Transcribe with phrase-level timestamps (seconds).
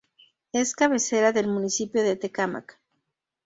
[0.51, 2.79] Es cabecera del municipio de Tecámac.